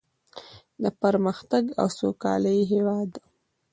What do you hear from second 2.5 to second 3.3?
هیواد.